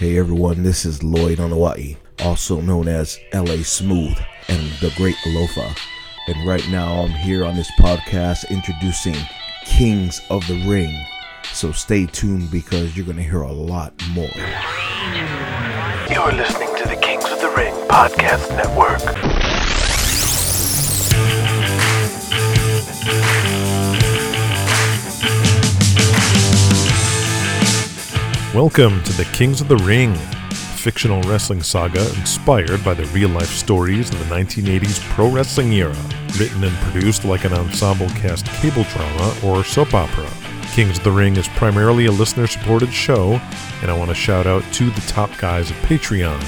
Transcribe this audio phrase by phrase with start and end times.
[0.00, 4.16] Hey everyone, this is Lloyd Anoa'i, also known as LA Smooth
[4.48, 5.76] and the Great Alofa.
[6.26, 9.14] And right now I'm here on this podcast introducing
[9.66, 11.06] Kings of the Ring.
[11.52, 14.30] So stay tuned because you're going to hear a lot more.
[16.08, 19.02] You're listening to the Kings of the Ring Podcast Network.
[28.52, 30.12] Welcome to the Kings of the Ring,
[30.74, 35.94] fictional wrestling saga inspired by the real life stories of the 1980s pro wrestling era,
[36.36, 40.28] written and produced like an ensemble cast cable drama or soap opera.
[40.72, 43.40] Kings of the Ring is primarily a listener supported show,
[43.82, 46.44] and I want to shout out to the top guys of Patreon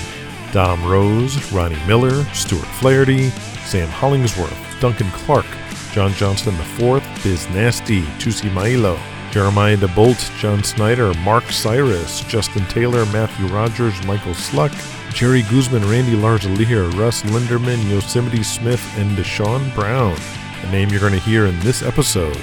[0.53, 3.29] Dom Rose, Ronnie Miller, Stuart Flaherty,
[3.65, 5.47] Sam Hollingsworth, Duncan Clark,
[5.93, 8.99] John Johnston IV, Biz Nasty, Tusi Mailo,
[9.33, 14.73] Jeremiah DeBolt, John Snyder, Mark Cyrus, Justin Taylor, Matthew Rogers, Michael Sluck,
[15.15, 20.15] Jerry Guzman, Randy Larzalier, Russ Linderman, Yosemite Smith, and Deshaun Brown,
[20.61, 22.37] the name you're going to hear in this episode.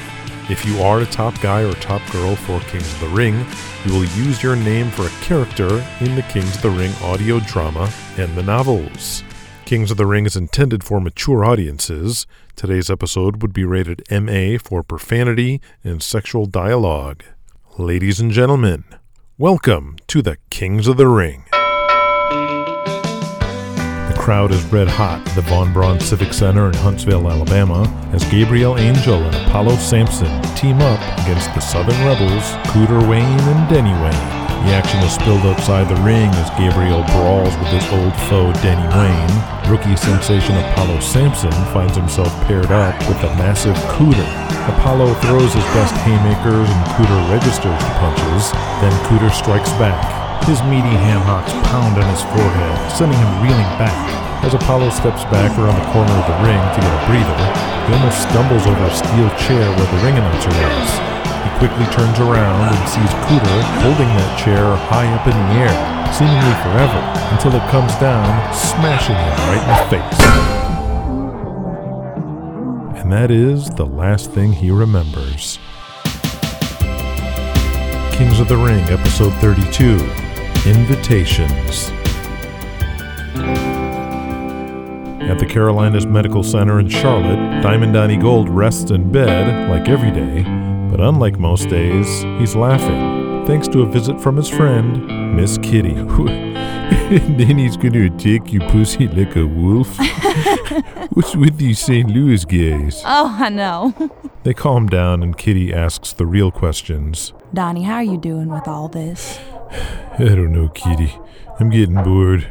[0.49, 3.45] If you are a top guy or top girl for Kings of the Ring,
[3.85, 7.39] you will use your name for a character in the Kings of the Ring audio
[7.41, 9.23] drama and the novels.
[9.69, 12.25] Kings of the Ring is intended for mature audiences.
[12.55, 17.23] Today's episode would be rated MA for profanity and sexual dialogue.
[17.77, 18.83] Ladies and gentlemen,
[19.37, 21.45] welcome to the Kings of the Ring.
[24.09, 28.27] The crowd is red hot at the Von Braun Civic Center in Huntsville, Alabama, as
[28.31, 33.93] Gabriel Angel and Apollo Sampson team up against the Southern Rebels, Cooter Wayne and Denny
[34.01, 34.38] Wayne.
[34.67, 38.83] The action is spilled outside the ring as Gabriel brawls with his old foe Danny
[38.91, 39.35] Wayne.
[39.71, 44.27] Rookie sensation Apollo Sampson finds himself paired up with the massive Cooter.
[44.67, 48.51] Apollo throws his best haymakers and Cooter registers the punches.
[48.83, 49.97] Then Cooter strikes back.
[50.43, 53.95] His meaty ham hocks pound on his forehead, sending him reeling back.
[54.43, 57.39] As Apollo steps back around the corner of the ring to get a breather,
[57.87, 61.18] he almost stumbles over a steel chair where the ring announcer was.
[61.43, 65.73] He quickly turns around and sees Cooter holding that chair high up in the air,
[66.13, 67.01] seemingly forever,
[67.31, 70.19] until it comes down, smashing him right in the face.
[73.01, 75.59] And that is the last thing he remembers.
[78.11, 79.95] Kings of the Ring, Episode 32
[80.69, 81.91] Invitations.
[85.29, 90.11] At the Carolinas Medical Center in Charlotte, Diamond Donnie Gold rests in bed like every
[90.11, 90.43] day,
[90.89, 95.93] but unlike most days, he's laughing, thanks to a visit from his friend, Miss Kitty.
[95.93, 99.95] and then he's gonna attack you pussy like a wolf?
[101.11, 102.09] What's with these St.
[102.09, 103.01] Louis guys?
[103.05, 103.93] Oh, I know.
[104.43, 107.33] They calm down and Kitty asks the real questions.
[107.53, 109.37] Donnie, how are you doing with all this?
[110.17, 111.13] I don't know, Kitty.
[111.59, 112.47] I'm getting bored.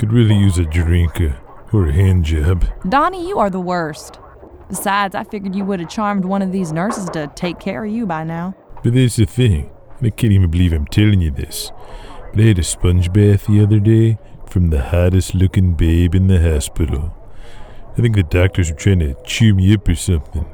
[0.00, 1.34] Could really use a drink uh,
[1.72, 2.64] or a hand job.
[2.88, 4.18] Donnie, you are the worst.
[4.72, 7.92] Besides, I figured you would have charmed one of these nurses to take care of
[7.92, 8.54] you by now.
[8.82, 9.70] But that's the thing.
[9.98, 11.70] And I can't even believe I'm telling you this.
[12.30, 14.16] But I had a sponge bath the other day
[14.46, 17.14] from the hottest looking babe in the hospital.
[17.98, 20.46] I think the doctors were trying to chew me up or something.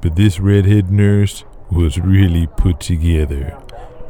[0.00, 3.60] But this redhead nurse was really put together.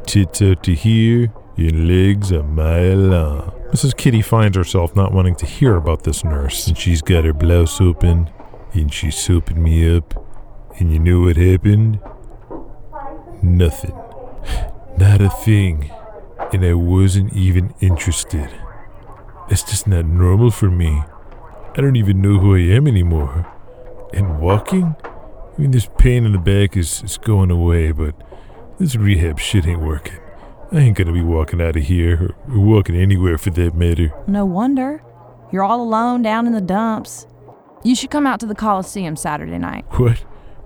[0.05, 3.51] Tits out to here and legs a mile long.
[3.71, 3.97] Mrs.
[3.97, 6.67] Kitty finds herself not wanting to hear about this nurse.
[6.67, 8.29] And she's got her blouse open
[8.73, 10.13] and she's soaping me up.
[10.79, 11.99] And you know what happened?
[13.41, 13.95] Nothing.
[14.97, 15.91] Not a thing.
[16.51, 18.49] And I wasn't even interested.
[19.49, 21.03] That's just not normal for me.
[21.75, 23.51] I don't even know who I am anymore.
[24.13, 24.95] And walking?
[25.03, 28.15] I mean, this pain in the back is, is going away, but
[28.79, 30.19] this rehab shit ain't working.
[30.71, 34.11] I ain't gonna be walking out of here, or, or walking anywhere for that matter.
[34.27, 35.03] No wonder.
[35.51, 37.27] You're all alone down in the dumps.
[37.83, 39.85] You should come out to the Coliseum Saturday night.
[39.99, 40.23] What?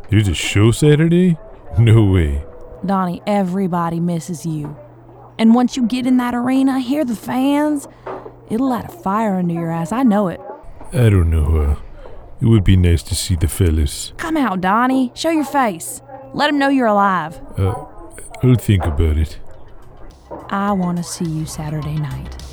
[0.09, 1.37] There's a show Saturday?
[1.79, 2.43] No way.
[2.85, 4.77] Donnie, everybody misses you.
[5.39, 7.87] And once you get in that arena, hear the fans,
[8.49, 9.91] it'll light a fire under your ass.
[9.91, 10.39] I know it.
[10.93, 11.57] I don't know.
[11.57, 11.75] Uh,
[12.39, 14.13] it would be nice to see the fellas.
[14.17, 15.11] Come out, Donnie.
[15.15, 16.01] Show your face.
[16.33, 17.39] Let them know you're alive.
[17.57, 17.85] Uh,
[18.43, 19.39] I'll think about it.
[20.49, 22.43] I want to see you Saturday night.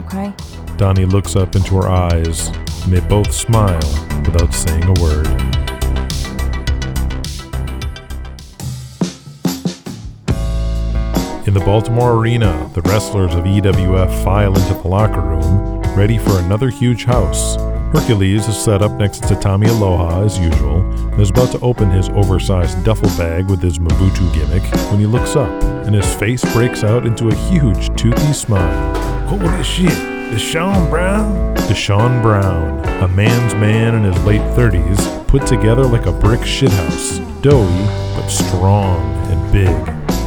[0.00, 0.34] Okay?
[0.76, 2.50] Donnie looks up into her eyes,
[2.84, 3.80] and they both smile
[4.24, 5.26] without saying a word.
[11.44, 16.38] In the Baltimore Arena, the wrestlers of EWF file into the locker room, ready for
[16.38, 17.56] another huge house.
[17.92, 21.90] Hercules is set up next to Tommy Aloha as usual and is about to open
[21.90, 26.42] his oversized duffel bag with his Mabutu gimmick when he looks up and his face
[26.54, 28.94] breaks out into a huge toothy smile.
[29.26, 29.92] Holy shit,
[30.32, 31.54] Deshaun Brown?
[31.68, 37.18] Deshaun Brown, a man's man in his late 30s, put together like a brick shithouse,
[37.42, 37.84] doughy
[38.16, 38.98] but strong
[39.30, 39.68] and big.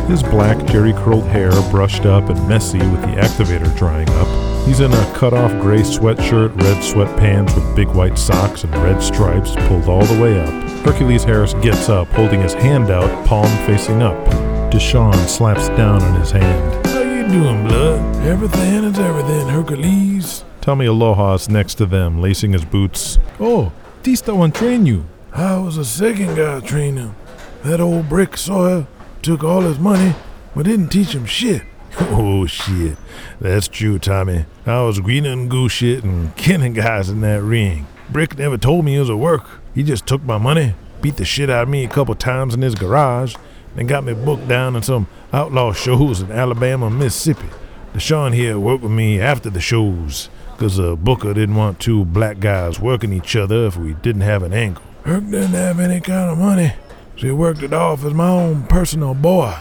[0.07, 4.67] His black jerry curled hair brushed up and messy with the activator drying up.
[4.67, 9.01] He's in a cut off gray sweatshirt, red sweatpants with big white socks and red
[9.01, 10.53] stripes pulled all the way up.
[10.85, 14.23] Hercules Harris gets up, holding his hand out, palm facing up.
[14.71, 17.04] Deshaun slaps down on his hand.
[17.29, 18.15] Doing, blood?
[18.25, 20.43] Everything is everything, Hercules.
[20.61, 23.17] Tommy Aloha's next to them, lacing his boots.
[23.39, 23.71] Oh,
[24.03, 25.05] Tista one train you.
[25.33, 27.15] I was the second guy train him.
[27.63, 28.85] That old brick Sawyer
[29.21, 30.13] took all his money,
[30.55, 31.63] but didn't teach him shit.
[31.97, 32.97] Oh shit,
[33.39, 34.45] that's true, Tommy.
[34.65, 37.87] I was greening and goose shit and killing guys in that ring.
[38.09, 39.45] Brick never told me it was a work.
[39.73, 42.61] He just took my money, beat the shit out of me a couple times in
[42.61, 43.35] his garage,
[43.75, 47.47] and got me booked down in some outlaw shows in Alabama and Mississippi.
[47.93, 52.39] Deshaun here worked with me after the shows, 'cause the booker didn't want two black
[52.39, 54.83] guys working each other if we didn't have an angle.
[55.03, 56.73] Herc didn't have any kind of money,
[57.17, 59.53] so he worked it off as my own personal boy.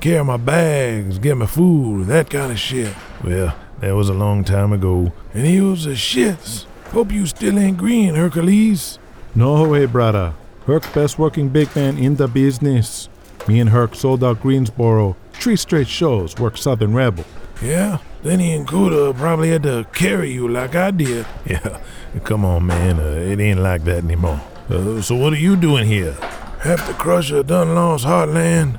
[0.00, 2.94] Carry my bags, get me food, that kind of shit.
[3.22, 5.12] Well, that was a long time ago.
[5.34, 6.64] And he was a shits.
[6.92, 8.98] Hope you still ain't green, Hercules.
[9.34, 10.32] No way, brother.
[10.66, 13.09] Herc best working big man in the business.
[13.48, 15.16] Me and Herc sold out Greensboro.
[15.32, 17.24] Three straight shows, work Southern Rebel.
[17.62, 17.98] Yeah?
[18.22, 21.26] Then he and Cooter probably had to carry you like I did.
[21.46, 21.78] Yeah,
[22.24, 22.98] come on, man.
[22.98, 24.40] Uh, it ain't like that anymore.
[24.68, 26.16] Uh, so what are you doing here?
[26.64, 28.78] After Crusher done lost Heartland,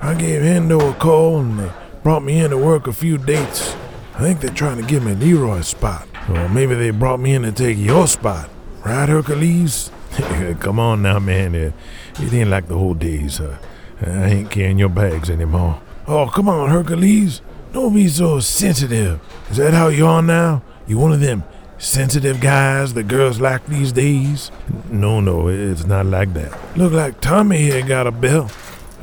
[0.00, 1.70] I gave Hendo a call and they
[2.02, 3.74] brought me in to work a few dates.
[4.14, 6.06] I think they're trying to give me Leroy's spot.
[6.28, 8.48] Or maybe they brought me in to take your spot.
[8.84, 9.90] Right, Hercules?
[10.60, 11.54] Come on now, man.
[11.54, 11.72] It,
[12.20, 13.40] it ain't like the old days.
[13.40, 13.58] Uh,
[14.02, 15.80] I ain't carrying your bags anymore.
[16.06, 17.40] Oh, come on, Hercules.
[17.72, 19.20] Don't be so sensitive.
[19.50, 20.62] Is that how you are now?
[20.86, 21.44] You one of them
[21.78, 24.50] sensitive guys the girls like these days?
[24.90, 26.52] No, no, it's not like that.
[26.76, 28.50] Look like Tommy here got a belt.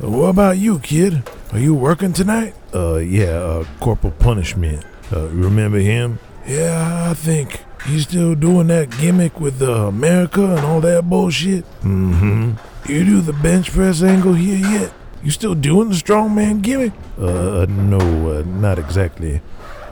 [0.00, 1.22] What about you, kid?
[1.52, 2.54] Are you working tonight?
[2.74, 4.84] Uh, yeah, uh, Corporal Punishment.
[5.12, 6.18] Uh, remember him?
[6.46, 7.60] Yeah, I think.
[7.86, 11.64] He's still doing that gimmick with uh, America and all that bullshit.
[11.82, 12.52] Mm-hmm.
[12.86, 14.92] You do the bench press angle here yet?
[15.22, 16.92] You still doing the strongman gimmick?
[17.18, 19.40] Uh, no, uh, not exactly.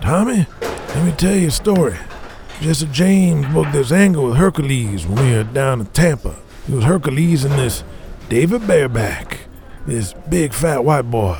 [0.02, 1.96] Tommy, let me tell you a story.
[2.60, 6.36] Jesse James booked this angle with Hercules when we were down in Tampa.
[6.68, 7.82] It was Hercules and this
[8.28, 9.38] David Bareback,
[9.86, 11.38] this big fat white boy,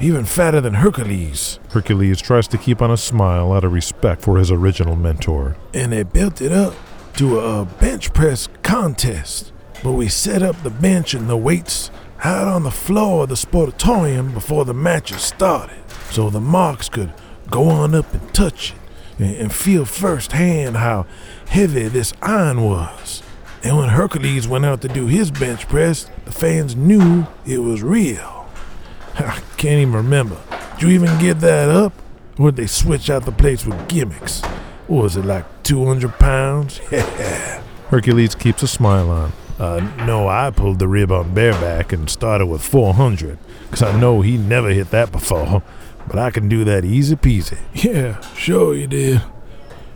[0.00, 1.58] even fatter than Hercules.
[1.70, 5.56] Hercules tries to keep on a smile out of respect for his original mentor.
[5.72, 6.74] and they built it up
[7.16, 9.52] to a bench press contest.
[9.82, 11.90] But we set up the bench and the weights
[12.22, 15.78] out on the floor of the sportatorium before the matches started,
[16.10, 17.12] so the marks could
[17.50, 18.74] go on up and touch
[19.18, 21.06] it and, feel firsthand how
[21.48, 23.22] heavy this iron was.
[23.62, 27.82] And when Hercules went out to do his bench press, the fans knew it was
[27.82, 28.48] real.
[29.18, 30.38] I can't even remember.
[30.78, 31.92] Did you even get that up?
[32.38, 34.40] Or did they switch out the plates with gimmicks?
[34.88, 36.80] Was it like 200 pounds?
[36.90, 37.62] Yeah.
[37.88, 39.32] Hercules keeps a smile on.
[39.60, 44.22] Uh, no, I pulled the rib on bareback and started with 400, because I know
[44.22, 45.62] he never hit that before.
[46.08, 47.58] But I can do that easy peasy.
[47.74, 49.20] Yeah, sure you did.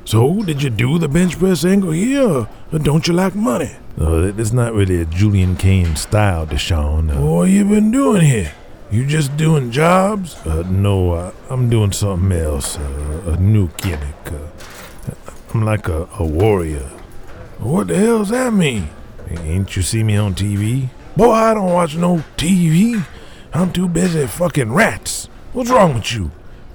[0.05, 3.71] So, did you do the bench press angle here, or don't you like money?
[3.99, 7.11] Uh, it's not really a Julian Kane style, Deshaun.
[7.17, 8.53] Uh, What you been doing here?
[8.91, 10.37] You just doing jobs?
[10.47, 12.77] Uh, no, uh, I'm doing something else.
[12.79, 14.27] Uh, a new gimmick.
[14.27, 15.13] Uh,
[15.55, 16.91] I'm like a, a warrior.
[17.59, 18.89] What the hell's that mean?
[19.31, 20.89] Ain't you see me on TV?
[21.17, 23.05] Boy, I don't watch no TV.
[23.53, 25.27] I'm too busy fucking rats.
[25.53, 26.31] What's wrong with you?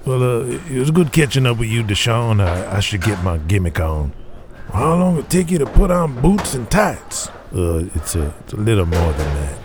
[0.05, 2.41] Well, uh, it was good catching up with you, Deshaun.
[2.41, 4.13] I, I should get my gimmick on.
[4.71, 7.27] How long it take you to put on boots and tights?
[7.53, 9.57] Uh, it's a, it's a little more than that.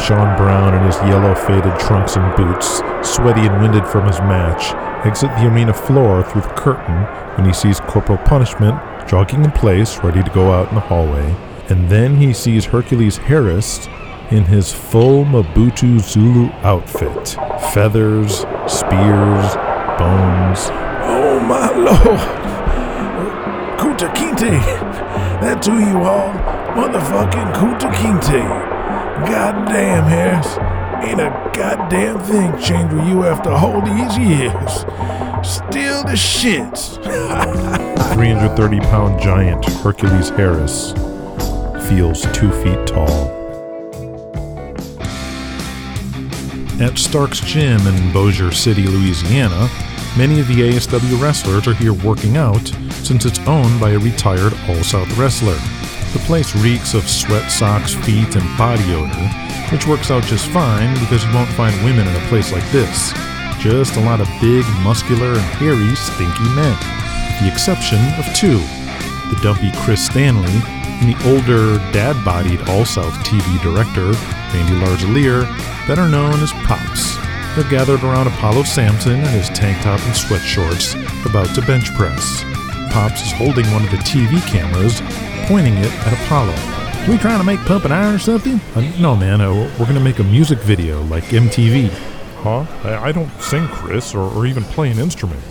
[0.00, 4.72] Deshaun Brown in his yellow faded trunks and boots, sweaty and winded from his match,
[5.06, 7.04] exit the arena floor through the curtain
[7.36, 11.36] when he sees Corporal Punishment jogging in place, ready to go out in the hallway.
[11.68, 13.88] And then he sees Hercules Harris
[14.30, 17.36] in his full Mabutu Zulu outfit
[17.74, 19.54] feathers, spears,
[20.00, 20.70] bones.
[21.04, 22.20] Oh my lord!
[23.78, 24.60] Kunta Kinte!
[25.42, 26.32] That's who you are,
[26.74, 28.69] motherfucking Kunta Kinte!
[29.26, 30.58] Goddamn, Harris.
[31.02, 34.80] Ain't a goddamn thing changed with you after all these years.
[35.46, 36.96] Still the shits.
[38.14, 40.92] 330 pound giant Hercules Harris
[41.88, 43.30] feels two feet tall.
[46.80, 49.68] At Stark's Gym in Bossier City, Louisiana,
[50.16, 52.66] many of the ASW wrestlers are here working out
[53.02, 55.58] since it's owned by a retired All South wrestler.
[56.12, 59.28] The place reeks of sweat socks, feet, and body odor,
[59.70, 63.12] which works out just fine because you won't find women in a place like this.
[63.58, 66.76] Just a lot of big, muscular, and hairy, stinky men,
[67.28, 68.58] with the exception of two
[69.30, 70.50] the dumpy Chris Stanley
[71.00, 74.10] and the older, dad bodied All South TV director,
[74.52, 75.46] Randy Larzalier,
[75.86, 77.16] better known as Pops.
[77.54, 81.94] They're gathered around Apollo Sampson in his tank top and sweat shorts, about to bench
[81.94, 82.44] press.
[82.92, 85.00] Pops is holding one of the TV cameras,
[85.50, 86.54] pointing it at Apollo.
[87.10, 88.60] We trying to make pump and iron or something?
[88.76, 91.88] Uh, no, man, uh, we're gonna make a music video like MTV.
[92.44, 92.64] Huh?
[92.84, 95.42] I, I don't sing, Chris, or, or even play an instrument.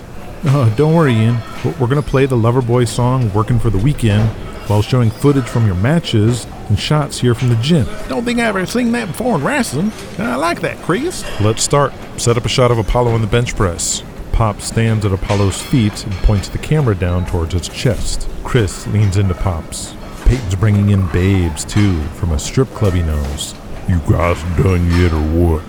[0.45, 1.35] Uh, don't worry, Ian.
[1.65, 4.29] We're- We're gonna play the Loverboy song "Working for the Weekend"
[4.69, 7.85] while showing footage from your matches and shots here from the gym.
[8.07, 9.91] Don't think I've ever seen that before in wrestling.
[10.17, 11.25] I like that, Chris.
[11.41, 11.91] Let's start.
[12.15, 14.01] Set up a shot of Apollo in the bench press.
[14.39, 18.29] Pop stands at Apollo's feet and points the camera down towards his chest.
[18.45, 19.93] Chris leans into Pops.
[20.23, 23.53] Peyton's bringing in babes, too, from a strip club he knows.
[23.89, 25.63] You guys done yet or what?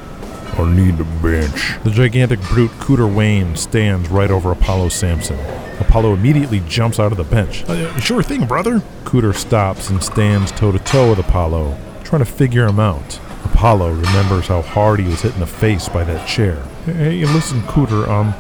[0.57, 1.83] I need the bench.
[1.83, 5.41] The gigantic brute Cooter Wayne stands right over Apollo Sampson.
[5.81, 7.65] Apollo immediately jumps out of the bench.
[7.69, 8.85] Uh, sure thing, brother.
[9.03, 13.19] Cooter stops and stands toe to toe with Apollo, trying to figure him out.
[13.47, 16.62] Apollo remembers how hard he was hit in the face by that chair.
[16.85, 18.33] Hey, listen, Cooter, um,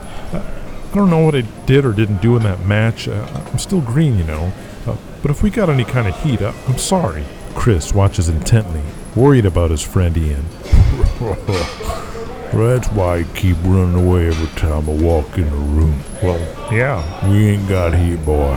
[0.90, 3.06] I don't know what I did or didn't do in that match.
[3.06, 4.52] Uh, I'm still green, you know.
[4.86, 7.24] Uh, but if we got any kind of heat, uh, I'm sorry.
[7.54, 8.82] Chris watches intently,
[9.14, 10.44] worried about his friend Ian.
[12.52, 16.00] That's why I keep running away every time I walk in the room.
[16.24, 16.40] Well,
[16.72, 17.30] yeah.
[17.30, 18.56] We ain't got heat, boy.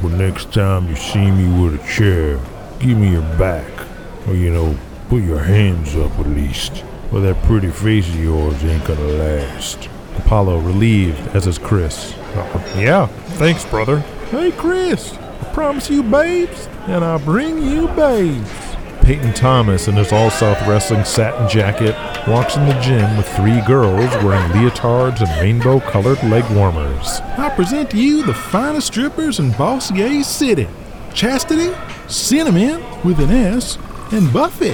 [0.00, 2.40] But next time you see me with a chair,
[2.78, 3.70] give me your back.
[4.26, 4.78] Or, you know,
[5.10, 6.82] put your hands up at least.
[7.12, 9.90] Or that pretty face of yours ain't gonna last.
[10.18, 12.14] Apollo relieved, as is Chris.
[12.76, 13.06] Yeah,
[13.38, 14.00] thanks, brother.
[14.30, 15.14] Hey, Chris.
[15.14, 18.50] I promise you babes, and I bring you babes.
[19.02, 21.94] Peyton Thomas, in his All South Wrestling satin jacket,
[22.26, 27.20] walks in the gym with three girls wearing leotards and rainbow colored leg warmers.
[27.38, 30.66] I present to you the finest strippers in Bossier City.
[31.14, 31.72] Chastity,
[32.08, 33.78] Cinnamon with an S,
[34.10, 34.72] and Buffy.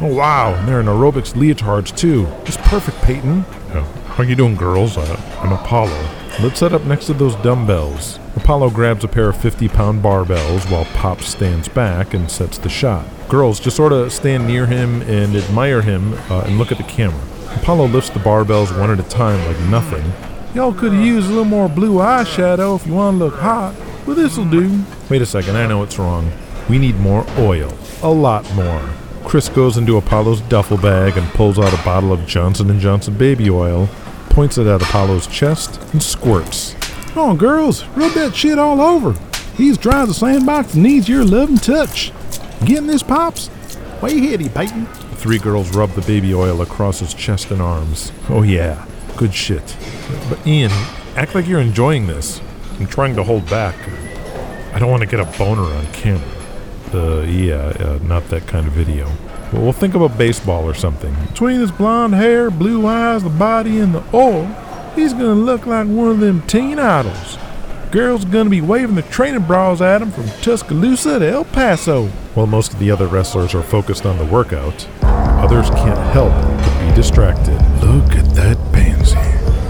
[0.00, 2.26] Oh, wow, and they're in aerobics leotards, too.
[2.44, 3.44] It's perfect, Peyton.
[3.70, 3.84] Yeah.
[4.12, 4.98] How you doing, girls?
[4.98, 5.98] Uh, I'm Apollo.
[6.42, 8.18] Let's set up next to those dumbbells.
[8.36, 12.68] Apollo grabs a pair of 50 pound barbells while Pop stands back and sets the
[12.68, 13.06] shot.
[13.30, 16.84] Girls just sort of stand near him and admire him uh, and look at the
[16.84, 17.22] camera.
[17.56, 20.12] Apollo lifts the barbells one at a time like nothing.
[20.54, 24.16] Y'all could use a little more blue eyeshadow if you want to look hot, but
[24.16, 24.84] this'll do.
[25.08, 26.30] Wait a second, I know what's wrong.
[26.68, 27.72] We need more oil.
[28.02, 28.90] A lot more.
[29.24, 33.16] Chris goes into Apollo's duffel bag and pulls out a bottle of Johnson & Johnson
[33.16, 33.88] baby oil,
[34.32, 36.74] points it at Apollo's chest, and squirts.
[37.12, 39.14] Come on, girls, rub that shit all over.
[39.56, 42.10] He's dry as a sandbox and needs your loving touch.
[42.64, 43.50] Getting this, Pops?
[44.00, 44.84] Way hitty, Peyton.
[44.84, 48.10] The three girls rub the baby oil across his chest and arms.
[48.30, 48.86] Oh yeah,
[49.16, 49.76] good shit.
[50.28, 50.70] But Ian,
[51.14, 52.40] act like you're enjoying this.
[52.80, 53.76] I'm trying to hold back.
[54.74, 56.26] I don't want to get a boner on camera.
[56.94, 59.06] Uh, yeah, uh, not that kind of video.
[59.52, 61.14] Well, we'll think about baseball or something.
[61.28, 64.46] Between his blonde hair, blue eyes, the body, and the oil,
[64.94, 67.38] he's gonna look like one of them teen idols.
[67.90, 72.06] Girls are gonna be waving their training bras at him from Tuscaloosa to El Paso.
[72.34, 76.88] While most of the other wrestlers are focused on the workout, others can't help but
[76.88, 77.60] be distracted.
[77.82, 79.16] Look at that pansy.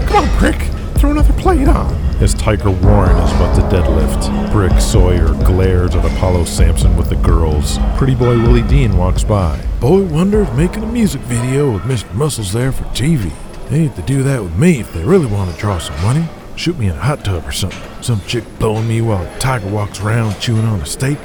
[0.07, 0.61] Come on, Brick,
[0.95, 2.02] throw another plate on.
[2.21, 7.15] As Tiger Warren is about to deadlift, Brick Sawyer glares at Apollo Sampson with the
[7.17, 7.79] girls.
[7.97, 9.59] Pretty boy Willie Dean walks by.
[9.81, 12.13] Boy Wonder's making a music video with Mr.
[12.13, 13.31] Muscles there for TV.
[13.69, 16.25] They need to do that with me if they really want to draw some money.
[16.55, 17.81] Shoot me in a hot tub or something.
[18.01, 21.19] Some chick blowing me while Tiger walks around chewing on a steak.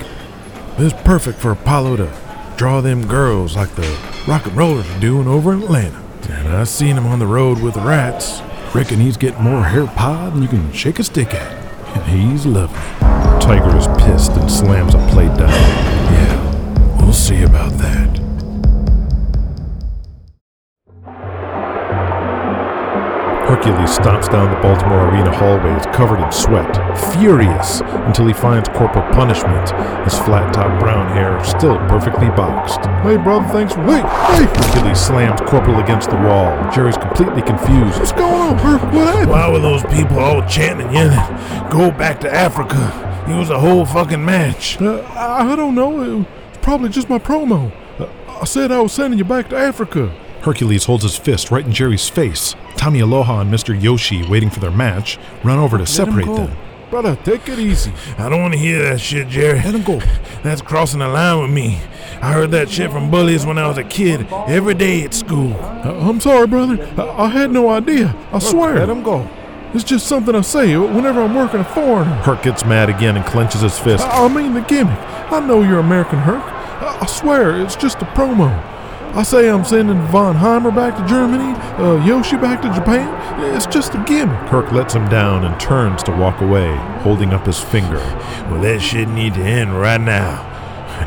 [0.78, 2.12] It's perfect for Apollo to
[2.56, 6.02] draw them girls like the rock and rollers are doing over in Atlanta.
[6.28, 8.40] And I seen him on the road with the rats.
[8.74, 11.96] Reckon he's getting more hair pie than you can shake a stick at.
[11.96, 12.76] And he's lovely.
[13.40, 15.48] Tiger is pissed and slams a plate down.
[15.48, 18.18] Yeah, we'll see about that.
[23.48, 26.76] Hercules stomps down the Baltimore Arena hallways covered in sweat,
[27.14, 29.70] furious, until he finds corporal punishment,
[30.04, 32.87] his flat top brown hair still perfectly boxed.
[33.02, 33.80] Hey, brother, thanks for.
[33.86, 34.44] Wait, hey!
[34.44, 36.70] Hercules slams Corporal against the wall.
[36.72, 37.98] Jerry's completely confused.
[37.98, 38.82] What's going on, Herc?
[38.92, 39.30] What happened?
[39.30, 41.70] Why were those people all chanting and yelling?
[41.70, 43.24] Go back to Africa.
[43.28, 44.80] It was a whole fucking match.
[44.80, 46.02] Uh, I I don't know.
[46.02, 46.26] It was
[46.60, 47.72] probably just my promo.
[47.98, 48.08] Uh,
[48.40, 50.08] I said I was sending you back to Africa.
[50.42, 52.54] Hercules holds his fist right in Jerry's face.
[52.76, 53.80] Tommy Aloha and Mr.
[53.80, 56.56] Yoshi, waiting for their match, run over to separate them.
[56.90, 57.92] Brother, take it easy.
[58.16, 59.58] I don't want to hear that shit, Jerry.
[59.58, 59.98] Let him go.
[60.42, 61.82] That's crossing the line with me.
[62.22, 65.52] I heard that shit from bullies when I was a kid, every day at school.
[65.52, 66.82] Uh, I'm sorry, brother.
[66.96, 68.16] I, I had no idea.
[68.32, 68.76] I swear.
[68.76, 69.28] Let him go.
[69.74, 72.10] It's just something I say whenever I'm working a foreigner.
[72.22, 74.02] Herc gets mad again and clenches his fist.
[74.02, 74.98] I, I mean the gimmick.
[75.30, 76.42] I know you're American, Herc.
[76.42, 78.48] I, I swear, it's just a promo.
[79.16, 83.08] I say I'm sending Von Heimer back to Germany, uh, Yoshi back to Japan.
[83.56, 84.36] It's just a gimmick.
[84.48, 87.98] Herc lets him down and turns to walk away, holding up his finger.
[88.48, 90.44] Well, that shit need to end right now.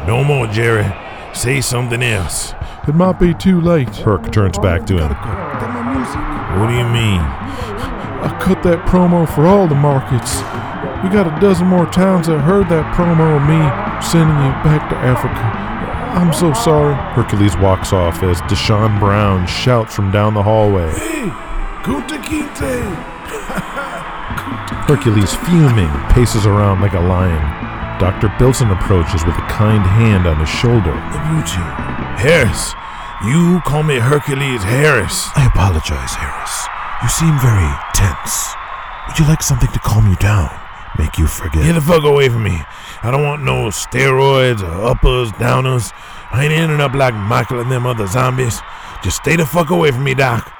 [0.07, 0.91] No more, Jerry.
[1.33, 2.53] Say something else.
[2.87, 3.95] It might be too late.
[3.97, 5.09] Herc turns back to him.
[5.09, 6.59] Get my music.
[6.59, 7.21] What do you mean?
[7.21, 10.41] I cut that promo for all the markets.
[11.03, 13.61] We got a dozen more towns that heard that promo of me
[14.03, 15.70] sending you back to Africa.
[16.11, 16.93] I'm so sorry.
[17.15, 20.91] Hercules walks off as Deshaun Brown shouts from down the hallway.
[20.91, 21.29] Hey,
[21.83, 22.83] Kunta Kinte.
[24.91, 27.39] Hercules, fuming, paces around like a lion.
[27.99, 28.33] Dr.
[28.37, 30.91] Bilson approaches with a kind hand on his shoulder.
[31.15, 31.63] Ibuchi.
[32.19, 32.73] Harris.
[33.23, 35.29] You call me Hercules Harris.
[35.35, 36.67] I apologize, Harris.
[37.03, 38.53] You seem very tense.
[39.07, 40.60] Would you like something to calm you down?
[41.01, 41.63] Make you forget?
[41.63, 42.61] Get the fuck away from me.
[43.01, 45.91] I don't want no steroids or uppers, downers.
[46.31, 48.61] I ain't ending up like Michael and them other zombies.
[49.03, 50.53] Just stay the fuck away from me, Doc.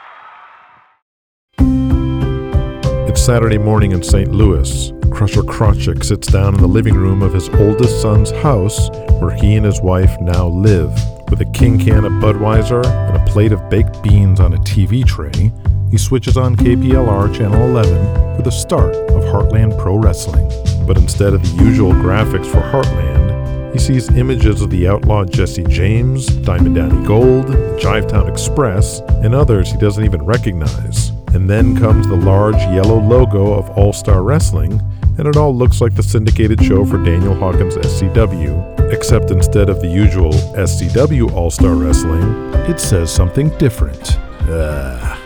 [3.08, 4.32] It's Saturday morning in St.
[4.32, 4.92] Louis.
[5.12, 9.56] Crusher Krawczyk sits down in the living room of his oldest son's house, where he
[9.58, 10.92] and his wife now live.
[11.30, 15.06] With a king can of Budweiser and a plate of baked beans on a TV
[15.06, 15.52] tray,
[15.92, 20.48] he switches on KPLR Channel 11 for the start of Heartland Pro Wrestling.
[20.88, 25.64] But instead of the usual graphics for Heartland, he sees images of the outlaw Jesse
[25.66, 31.10] James, Diamond Danny Gold, Jivetown Express, and others he doesn't even recognize.
[31.34, 34.82] And then comes the large yellow logo of All Star Wrestling,
[35.18, 39.82] and it all looks like the syndicated show for Daniel Hawkins SCW, except instead of
[39.82, 44.18] the usual SCW All Star Wrestling, it says something different.
[44.50, 45.21] Uh,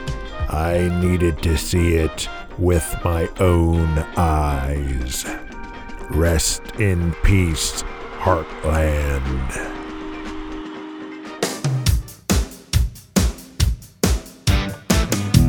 [0.56, 5.26] I needed to see it with my own eyes.
[6.12, 7.84] Rest in peace,
[8.20, 9.52] Heartland.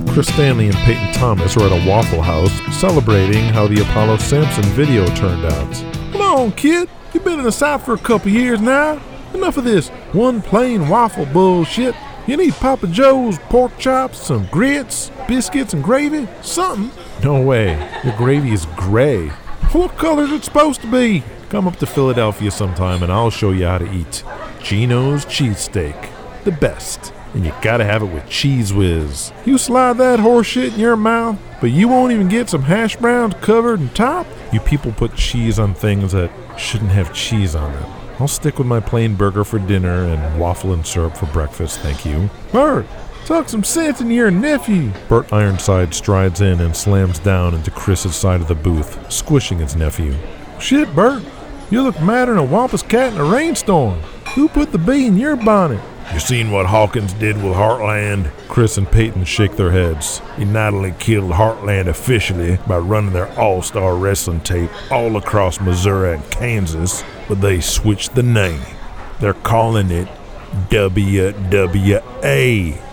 [0.09, 4.65] Chris Stanley and Peyton Thomas are at a Waffle House celebrating how the Apollo Sampson
[4.75, 5.73] video turned out.
[6.11, 6.89] Come on, kid.
[7.15, 9.01] You've been in the South for a couple years now.
[9.35, 11.95] Enough of this one plain waffle bullshit.
[12.27, 16.27] You need Papa Joe's pork chops, some grits, biscuits, and gravy.
[16.43, 16.91] Something.
[17.23, 19.29] No way, the gravy is gray.
[19.71, 21.23] What color is it supposed to be?
[21.51, 24.25] Come up to Philadelphia sometime and I'll show you how to eat.
[24.61, 26.11] Gino's cheesesteak.
[26.43, 27.13] The best.
[27.35, 29.33] And you gotta have it with Cheez Whiz.
[29.45, 33.35] You slide that horseshit in your mouth, but you won't even get some hash browns
[33.35, 34.31] covered and topped?
[34.53, 38.06] You people put cheese on things that shouldn't have cheese on it.
[38.19, 42.07] I'll stick with my plain burger for dinner and waffle and syrup for breakfast, thank
[42.07, 42.31] you.
[42.51, 42.87] Bert,
[43.27, 44.91] talk some sense into your nephew.
[45.09, 49.77] Bert Ironside strides in and slams down into Chris's side of the booth, squishing his
[49.77, 50.15] nephew.
[50.59, 51.23] Shit, Bert,
[51.71, 54.01] you look madder than a wampus cat in a rainstorm.
[54.35, 55.83] Who put the bee in your bonnet?
[56.15, 58.31] You seen what Hawkins did with Heartland?
[58.49, 60.23] Chris and Peyton shake their heads.
[60.37, 65.61] He not only killed Heartland officially by running their all star wrestling tape all across
[65.61, 68.61] Missouri and Kansas, but they switched the name.
[69.21, 70.09] They're calling it
[70.71, 71.99] WWA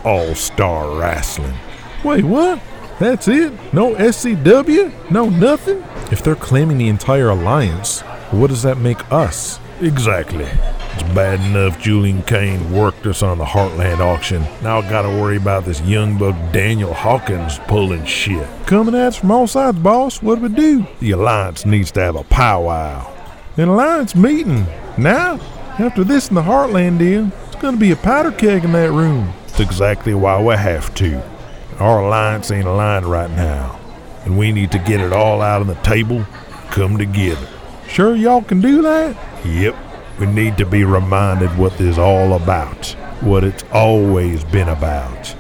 [0.05, 1.55] All Star Wrestling.
[2.03, 2.61] Wait, what?
[2.99, 3.51] That's it?
[3.73, 5.11] No SCW?
[5.11, 5.83] No nothing?
[6.11, 9.59] If they're claiming the entire alliance, what does that make us?
[9.81, 10.45] Exactly.
[10.45, 14.43] It's bad enough Julian Kane worked us on the Heartland auction.
[14.61, 18.47] Now I gotta worry about this young buck Daniel Hawkins pulling shit.
[18.67, 20.21] Coming at us from all sides, boss.
[20.21, 20.85] What do we do?
[20.99, 23.12] The Alliance needs to have a powwow.
[23.55, 24.65] An alliance meeting.
[24.97, 25.39] Now?
[25.77, 29.31] After this and the Heartland deal, it's gonna be a powder keg in that room.
[29.45, 31.21] It's exactly why we have to.
[31.77, 33.79] Our alliance ain't aligned right now,
[34.25, 36.25] and we need to get it all out on the table,
[36.71, 37.47] come together.
[37.87, 39.15] Sure y'all can do that?
[39.45, 39.75] Yep,
[40.19, 42.87] we need to be reminded what this is all about,
[43.21, 45.35] what it's always been about.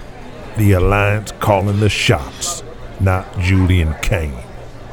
[0.57, 2.61] The Alliance calling the shots,
[2.99, 4.43] not Julian Kane.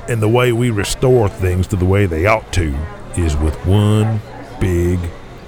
[0.09, 2.75] And the way we restore things to the way they ought to
[3.17, 4.21] is with one
[4.61, 4.99] big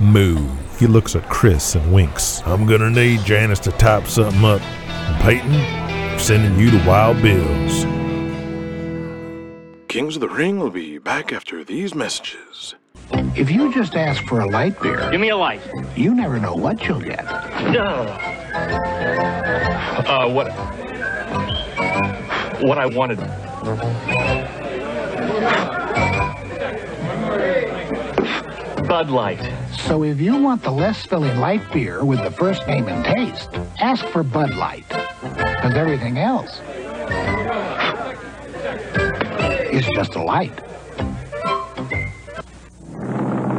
[0.01, 0.51] move.
[0.79, 2.42] He looks at Chris and winks.
[2.46, 4.61] I'm gonna need Janice to type something up.
[4.62, 7.85] And Peyton, I'm sending you to Wild Bill's.
[9.88, 12.75] Kings of the Ring will be back after these messages.
[13.37, 15.61] If you just ask for a light beer, Give me a light.
[15.94, 17.25] you never know what you'll get.
[17.72, 18.07] No.
[20.07, 20.51] Uh, what?
[22.62, 23.18] What I wanted.
[28.92, 29.40] Bud Light.
[29.87, 33.48] So if you want the less filling light beer with the first name and taste,
[33.81, 34.87] ask for Bud Light.
[34.87, 36.61] Because everything else
[39.72, 40.55] is just a light.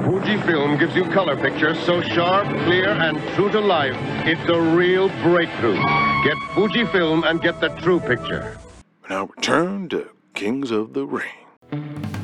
[0.06, 3.98] Fujifilm gives you color pictures so sharp, clear, and true to life.
[4.28, 5.82] It's a real breakthrough.
[6.24, 8.56] Get Fujifilm and get the true picture.
[9.10, 12.23] Now return to Kings of the Ring.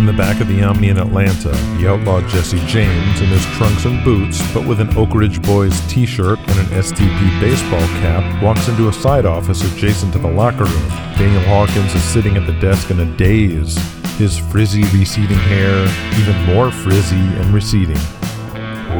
[0.00, 3.84] In the back of the Omni in Atlanta, the outlaw Jesse James, in his trunks
[3.84, 8.42] and boots, but with an Oak Ridge Boys t shirt and an STP baseball cap,
[8.42, 10.88] walks into a side office adjacent to the locker room.
[11.18, 13.76] Daniel Hawkins is sitting at the desk in a daze,
[14.16, 15.86] his frizzy, receding hair
[16.18, 17.98] even more frizzy and receding.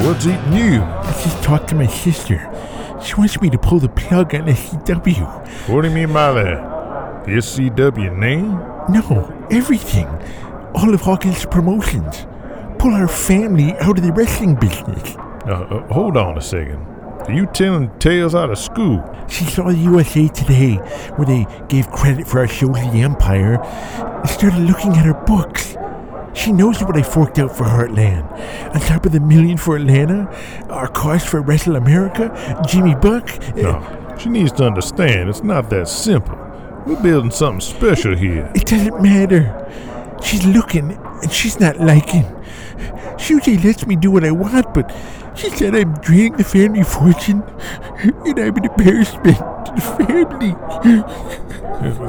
[0.04, 0.82] What's eating you?
[0.82, 2.36] I just talked to my sister.
[3.02, 5.70] She wants me to pull the plug on SCW.
[5.70, 7.24] What do you mean by that?
[7.24, 8.50] The SCW name?
[8.90, 10.06] No, everything.
[10.74, 12.26] All of Hawkins' promotions.
[12.78, 15.16] Pull our family out of the wrestling business.
[15.46, 16.86] Uh, uh, hold on a second.
[17.28, 19.02] Are you telling tales out of school?
[19.28, 20.76] She saw the USA Today,
[21.16, 25.14] where they gave credit for our show to the Empire, and started looking at her
[25.26, 25.76] books.
[26.32, 28.24] She knows what I forked out for Heartland.
[28.74, 30.28] On top of the million for Atlanta,
[30.70, 32.30] our cost for Wrestle America,
[32.66, 33.28] Jimmy Buck.
[33.30, 34.16] uh, No.
[34.18, 36.36] She needs to understand it's not that simple.
[36.86, 38.50] We're building something special here.
[38.54, 39.66] It doesn't matter.
[40.22, 42.24] She's looking, and she's not liking.
[43.18, 44.90] She usually lets me do what I want, but
[45.34, 47.42] she said I'm draining the family fortune,
[48.26, 50.54] and I'm an embarrassment to the family.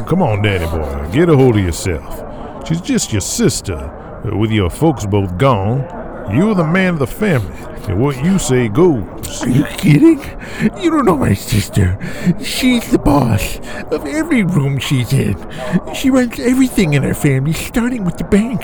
[0.05, 2.67] Come on, Danny boy, get a hold of yourself.
[2.67, 3.75] She's just your sister.
[3.75, 5.79] Uh, With your folks both gone,
[6.31, 7.55] you're the man of the family,
[7.87, 9.41] and what you say goes.
[9.41, 10.19] Are you kidding?
[10.81, 11.97] You don't know my sister.
[12.43, 13.57] She's the boss
[13.91, 15.35] of every room she's in.
[15.95, 18.61] She runs everything in our family, starting with the bank.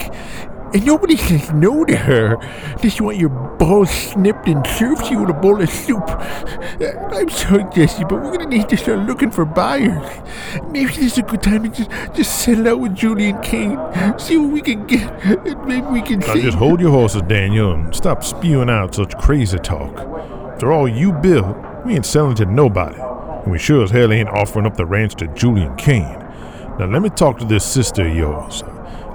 [0.74, 2.38] And nobody says no to her
[2.98, 6.04] you want your balls snipped and serves you in a bowl of soup.
[6.08, 10.22] Uh, I'm sorry, Jesse, but we're gonna need to start looking for buyers.
[10.70, 13.78] Maybe this is a good time to just, just settle out with Julian Kane,
[14.18, 17.22] see what we can get, and maybe we can Now save- just hold your horses,
[17.24, 19.96] Daniel, and stop spewing out such crazy talk.
[20.54, 24.30] After all you built, we ain't selling to nobody, and we sure as hell ain't
[24.30, 26.18] offering up the ranch to Julian Kane.
[26.80, 28.64] Now let me talk to this sister of yours.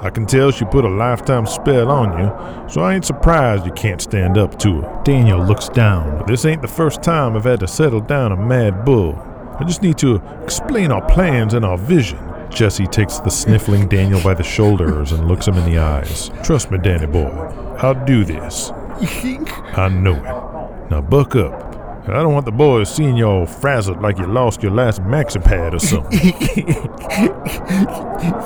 [0.03, 3.73] I can tell she put a lifetime spell on you, so I ain't surprised you
[3.73, 5.03] can't stand up to her.
[5.05, 6.19] Daniel looks down.
[6.19, 9.15] But this ain't the first time I've had to settle down a mad bull.
[9.61, 12.19] I just need to explain our plans and our vision.
[12.51, 16.31] Jesse takes the sniffling Daniel by the shoulders and looks him in the eyes.
[16.43, 17.31] Trust me, Danny boy,
[17.79, 18.73] I'll do this.
[19.01, 19.79] You think?
[19.79, 20.91] I know it.
[20.91, 21.72] Now buck up.
[22.05, 25.43] I don't want the boys seeing you all frazzled like you lost your last maxi
[25.43, 26.19] pad or something.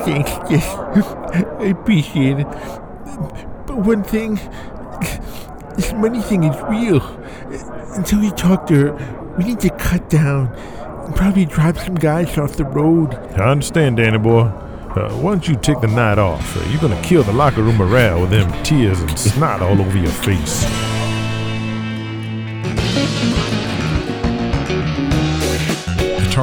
[0.05, 0.65] Thanks, yes.
[1.59, 2.47] I appreciate it.
[3.65, 4.35] But one thing,
[5.75, 7.01] this money thing is real.
[7.95, 12.37] Until we talk to her, we need to cut down and probably drive some guys
[12.37, 13.15] off the road.
[13.39, 14.41] I understand, Danny boy.
[14.41, 16.55] Uh, why don't you take the night off?
[16.57, 19.97] Uh, you're gonna kill the locker room morale with them tears and snot all over
[19.97, 20.63] your face.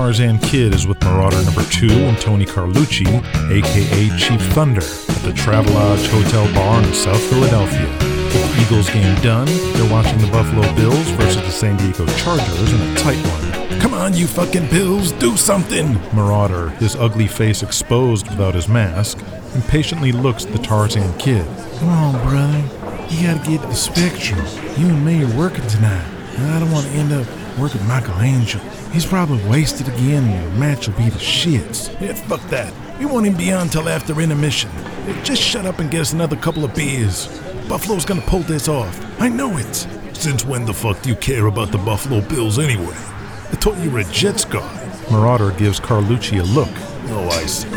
[0.05, 3.07] Tarzan Kid is with Marauder number two and Tony Carlucci,
[3.51, 7.89] aka Chief Thunder, at the Travelodge Hotel Bar in South Philadelphia.
[7.89, 12.71] With the Eagles game done, they're watching the Buffalo Bills versus the San Diego Chargers
[12.75, 13.81] in a tight one.
[13.81, 15.95] Come on, you fucking Bills, do something!
[16.15, 21.47] Marauder, his ugly face exposed without his mask, impatiently looks at the Tarzan Kid.
[21.79, 22.59] Come on, brother.
[23.09, 24.45] You gotta get the spectrum.
[24.77, 26.07] You and me are working tonight.
[26.37, 27.27] And I don't want to end up
[27.59, 28.65] working Michelangelo.
[28.93, 31.89] He's probably wasted again and the match will be the shits.
[32.01, 32.73] Yeah, fuck that.
[32.99, 34.71] We won't even be on till after intermission.
[35.23, 37.27] Just shut up and get us another couple of beers.
[37.69, 39.01] Buffalo's gonna pull this off.
[39.21, 39.87] I know it.
[40.13, 42.95] Since when the fuck do you care about the Buffalo Bills anyway?
[42.95, 44.81] I thought you were a Jets guy.
[45.11, 46.71] Marauder gives Carlucci a look.
[47.11, 47.69] Oh, I see.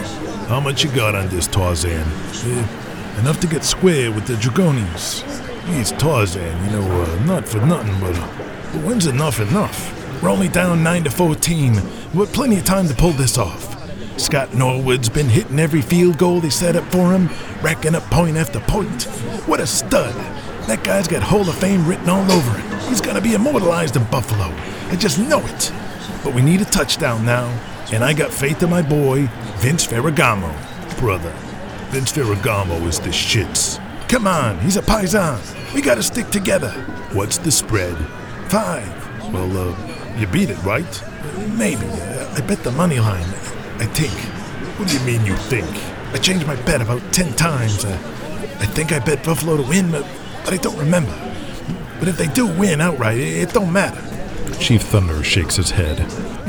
[0.47, 2.07] How much you got on this Tarzan?
[2.45, 5.23] Eh, enough to get square with the Dragonis.
[5.67, 8.27] He's Tarzan, you know, uh, not for nothing, but, uh,
[8.71, 10.23] but when's enough enough?
[10.23, 11.73] We're only down 9 to 14,
[12.13, 13.75] with plenty of time to pull this off.
[14.17, 17.29] Scott Norwood's been hitting every field goal they set up for him,
[17.61, 19.03] racking up point after point.
[19.45, 20.15] What a stud.
[20.67, 22.81] That guy's got Hall of Fame written all over it.
[22.83, 24.53] He's gonna be immortalized in Buffalo.
[24.89, 25.71] I just know it.
[26.23, 27.45] But we need a touchdown now,
[27.91, 29.27] and I got faith in my boy,
[29.57, 30.49] Vince Ferragamo.
[30.97, 31.31] Brother,
[31.89, 33.81] Vince Ferragamo is the shits.
[34.07, 35.56] Come on, he's a paisan.
[35.73, 36.71] We gotta stick together.
[37.13, 37.95] What's the spread?
[38.49, 38.87] Five.
[39.33, 41.03] Well, uh, you beat it, right?
[41.57, 41.85] Maybe.
[41.85, 43.27] Uh, I bet the money line.
[43.79, 44.13] I think.
[44.79, 45.67] What do you mean you think?
[46.13, 47.85] I changed my bet about ten times.
[47.85, 47.91] Uh,
[48.59, 50.05] I think I bet Buffalo to win, but,
[50.43, 51.13] but I don't remember.
[51.99, 54.01] But if they do win outright, it, it don't matter.
[54.59, 55.97] Chief Thunder shakes his head.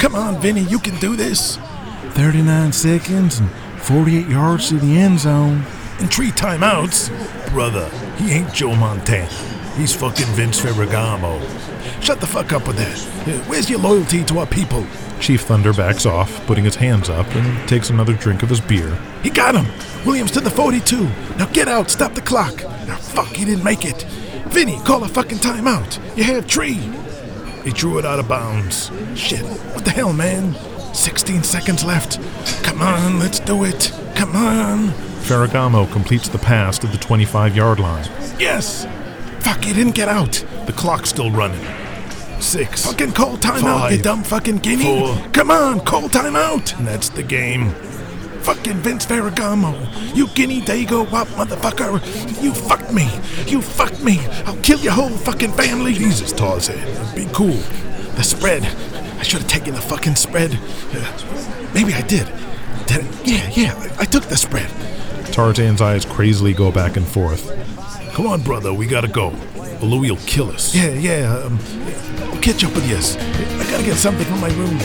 [0.00, 1.59] Come on, Vinny, you can do this.
[2.12, 3.50] 39 seconds and
[3.83, 5.64] 48 yards to the end zone.
[5.98, 7.11] And three timeouts.
[7.50, 9.26] Brother, he ain't Joe Montana.
[9.76, 11.40] He's fucking Vince Ferragamo.
[12.02, 12.98] Shut the fuck up with that.
[13.48, 14.87] Where's your loyalty to our people?
[15.20, 18.96] Chief Thunder backs off, putting his hands up, and takes another drink of his beer.
[19.22, 19.66] He got him.
[20.06, 21.04] Williams to the 42.
[21.37, 21.90] Now get out.
[21.90, 22.62] Stop the clock.
[22.87, 24.02] Now fuck, he didn't make it.
[24.48, 25.98] Vinny, call a fucking timeout.
[26.16, 26.80] You have tree.
[27.64, 28.90] He threw it out of bounds.
[29.14, 29.44] Shit.
[29.74, 30.54] What the hell, man?
[30.94, 32.18] 16 seconds left.
[32.64, 33.92] Come on, let's do it.
[34.14, 35.08] Come on.
[35.18, 38.04] Ferragamo completes the pass to the 25 yard line.
[38.38, 38.87] Yes.
[39.40, 40.44] Fuck, he didn't get out.
[40.66, 41.64] The clock's still running.
[42.40, 42.87] Six.
[42.87, 44.85] Fucking call timeout, you dumb fucking guinea.
[44.85, 45.16] Four.
[45.33, 46.78] Come on, call timeout.
[46.78, 47.72] And that's the game.
[48.42, 49.74] Fucking Vince Ferragamo.
[50.16, 52.00] You guinea dago wop motherfucker.
[52.42, 53.11] You fucked me.
[53.50, 54.20] You fucked me.
[54.46, 55.92] I'll kill your whole fucking family.
[55.92, 56.78] Jesus, Tarzan.
[57.14, 57.59] Be cool.
[58.16, 58.64] The spread.
[59.18, 60.59] I should have taken the fucking spread.
[60.94, 62.26] Uh, maybe I did.
[62.87, 63.22] Did I?
[63.24, 63.74] Yeah, yeah.
[63.98, 64.70] I, I took the spread.
[65.33, 67.51] Tarzan's eyes crazily go back and forth.
[68.12, 68.73] Come on, brother.
[68.73, 69.29] We gotta go.
[69.57, 70.75] Or Louis will kill us.
[70.75, 71.37] Yeah, yeah.
[71.45, 71.59] Um,
[72.33, 72.97] I'll catch up with you.
[72.97, 74.79] I gotta get something from my room.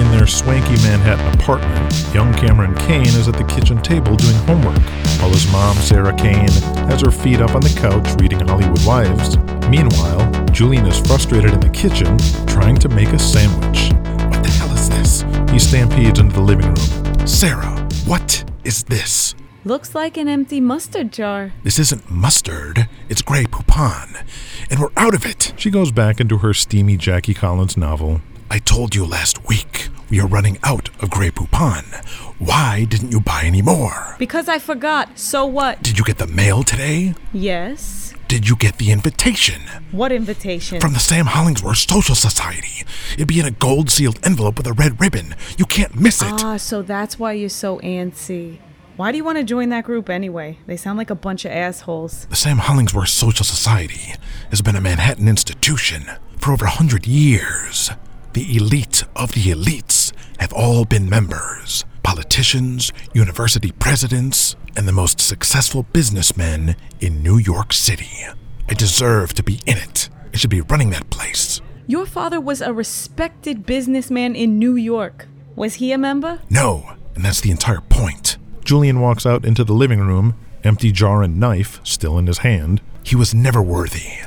[0.00, 4.80] In their swanky Manhattan apartment, young Cameron Kane is at the kitchen table doing homework,
[5.20, 6.50] while his mom, Sarah Kane,
[6.88, 9.36] has her feet up on the couch reading Hollywood Wives.
[9.68, 13.92] Meanwhile, Julian is frustrated in the kitchen, trying to make a sandwich.
[14.30, 15.33] What the hell is this?
[15.54, 17.28] He stampedes into the living room.
[17.28, 17.70] Sarah,
[18.06, 19.36] what is this?
[19.64, 21.52] Looks like an empty mustard jar.
[21.62, 22.88] This isn't mustard.
[23.08, 24.24] It's Grey Poupon.
[24.68, 25.52] And we're out of it.
[25.56, 28.20] She goes back into her steamy Jackie Collins novel.
[28.50, 32.04] I told you last week we are running out of Grey Poupon.
[32.40, 34.16] Why didn't you buy any more?
[34.18, 35.16] Because I forgot.
[35.20, 35.80] So what?
[35.84, 37.14] Did you get the mail today?
[37.32, 38.12] Yes.
[38.34, 39.62] Did you get the invitation?
[39.92, 40.80] What invitation?
[40.80, 42.84] From the Sam Hollingsworth Social Society.
[43.12, 45.36] It'd be in a gold sealed envelope with a red ribbon.
[45.56, 46.42] You can't miss it.
[46.42, 48.58] Ah, so that's why you're so antsy.
[48.96, 50.58] Why do you want to join that group anyway?
[50.66, 52.26] They sound like a bunch of assholes.
[52.26, 54.16] The Sam Hollingsworth Social Society
[54.50, 57.92] has been a Manhattan institution for over a hundred years.
[58.32, 65.20] The elite of the elites have all been members politicians, university presidents, and the most
[65.20, 68.24] successful businessmen in New York City.
[68.68, 70.08] I deserve to be in it.
[70.32, 71.60] I should be running that place.
[71.86, 75.26] Your father was a respected businessman in New York.
[75.56, 76.40] Was he a member?
[76.48, 78.38] No, and that's the entire point.
[78.64, 82.80] Julian walks out into the living room, empty jar and knife still in his hand.
[83.02, 84.20] He was never worthy.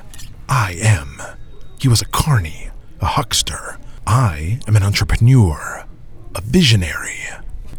[0.50, 1.22] I am.
[1.80, 2.70] He was a carny,
[3.02, 3.78] a huckster.
[4.06, 5.86] I am an entrepreneur,
[6.36, 7.20] a visionary,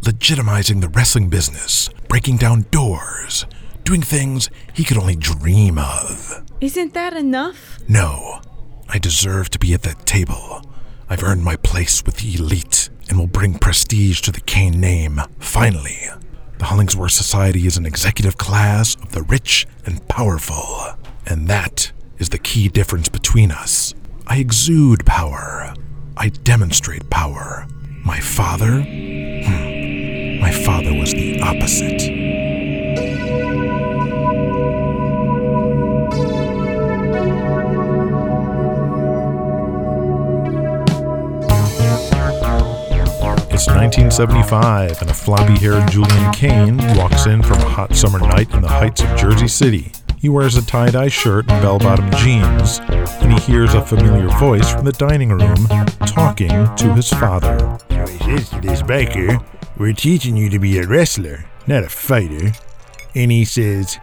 [0.03, 3.47] legitimizing the wrestling business, breaking down doors,
[3.85, 6.45] doing things he could only dream of.
[6.61, 7.79] Isn't that enough?
[7.89, 8.41] No,
[8.89, 10.63] I deserve to be at that table.
[11.09, 15.21] I've earned my place with the elite and will bring prestige to the Kane name.
[15.39, 16.09] Finally,
[16.59, 20.99] the Hollingsworth Society is an executive class of the rich and powerful.
[21.27, 23.95] And that is the key difference between us.
[24.27, 25.73] I exude power.
[26.17, 27.67] I demonstrate power.
[28.05, 28.83] My father?
[28.83, 29.78] Hmm.
[30.40, 32.03] My father was the opposite.
[43.51, 48.53] It's 1975, and a floppy haired Julian Kane walks in from a hot summer night
[48.55, 49.92] in the heights of Jersey City.
[50.20, 52.79] He wears a tie dye shirt and bell bottom jeans,
[53.20, 55.66] and he hears a familiar voice from the dining room
[56.07, 57.79] talking to his father.
[58.24, 59.38] Says this baker,
[59.79, 62.53] We're teaching you to be a wrestler, not a fighter.
[63.14, 63.97] And he says,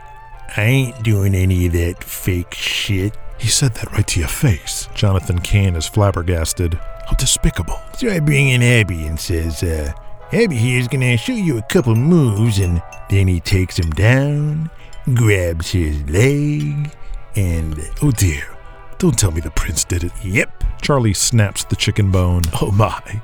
[0.55, 3.17] I ain't doing any of that fake shit.
[3.37, 4.87] He said that right to your face.
[4.95, 6.75] Jonathan Kane is flabbergasted.
[6.75, 7.77] How despicable.
[7.97, 9.91] So I bring in Abby and says, uh,
[10.31, 14.71] Abby here's gonna show you a couple moves, and then he takes him down,
[15.13, 16.89] grabs his leg,
[17.35, 18.43] and Oh dear.
[18.97, 20.13] Don't tell me the prince did it.
[20.23, 22.43] yep, Charlie snaps the chicken bone.
[22.61, 23.21] Oh my.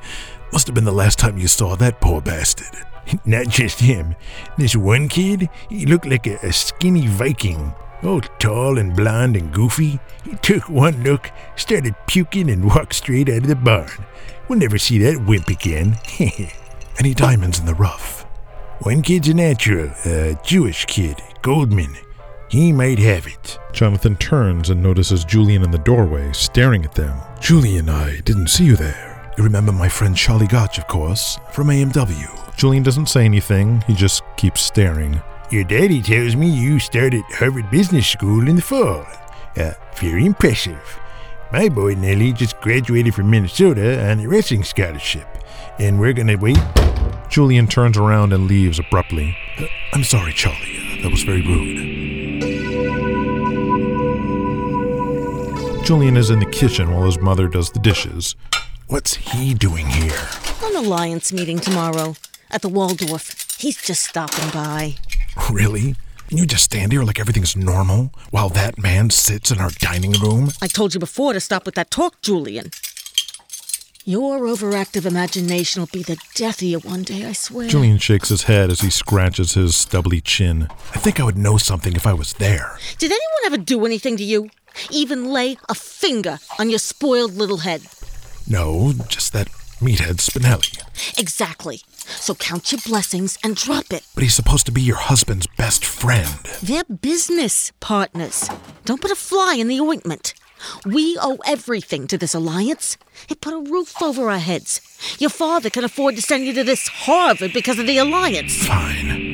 [0.52, 2.78] Must have been the last time you saw that poor bastard.
[3.26, 4.16] Not just him.
[4.58, 7.74] This one kid, he looked like a, a skinny Viking.
[8.04, 10.00] All tall and blond and goofy.
[10.24, 13.90] He took one look, started puking, and walked straight out of the barn.
[14.48, 15.98] We'll never see that wimp again.
[17.00, 18.24] Any diamonds in the rough?
[18.82, 21.96] One kid's a natural, a Jewish kid, Goldman.
[22.50, 23.58] He might have it.
[23.72, 27.18] Jonathan turns and notices Julian in the doorway, staring at them.
[27.40, 29.11] Julian, I didn't see you there.
[29.38, 32.56] You remember my friend Charlie Gotch, of course, from AMW.
[32.58, 35.22] Julian doesn't say anything, he just keeps staring.
[35.50, 39.06] Your daddy tells me you started Harvard Business School in the fall.
[39.56, 41.00] Uh, very impressive.
[41.52, 45.28] My boy Nellie just graduated from Minnesota on a wrestling scholarship,
[45.80, 46.60] and we're gonna wait.
[47.30, 49.38] Julian turns around and leaves abruptly.
[49.58, 50.78] Uh, I'm sorry, Charlie.
[51.00, 52.02] Uh, that was very rude.
[55.86, 58.36] Julian is in the kitchen while his mother does the dishes.
[58.91, 60.27] What's he doing here?
[60.65, 62.17] An alliance meeting tomorrow
[62.49, 63.56] at the Waldorf.
[63.58, 64.95] He's just stopping by.
[65.49, 65.95] Really?
[66.30, 70.12] And you just stand here like everything's normal while that man sits in our dining
[70.12, 70.49] room?
[70.62, 72.71] I told you before to stop with that talk, Julian.
[74.04, 77.69] Your overactive imagination will be the death of you one day, I swear.
[77.69, 80.67] Julian shakes his head as he scratches his stubbly chin.
[80.93, 82.77] I think I would know something if I was there.
[82.97, 84.49] Did anyone ever do anything to you?
[84.89, 87.84] Even lay a finger on your spoiled little head?
[88.52, 89.48] No, just that
[89.80, 90.84] meathead Spinelli.
[91.18, 91.80] Exactly.
[92.20, 94.06] So count your blessings and drop it.
[94.14, 96.36] But he's supposed to be your husband's best friend.
[96.62, 98.50] They're business partners.
[98.84, 100.34] Don't put a fly in the ointment.
[100.86, 102.98] We owe everything to this alliance.
[103.30, 104.82] It put a roof over our heads.
[105.18, 108.68] Your father can afford to send you to this Harvard because of the alliance.
[108.68, 109.31] Fine.